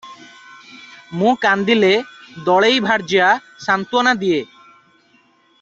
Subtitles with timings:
[1.19, 1.91] ମୁଁ କାନ୍ଦିଲେ
[2.47, 3.29] ଦଳେଇ ଭାର୍ଯ୍ୟା
[3.67, 4.43] ସାନ୍ୱନା ଦିଏ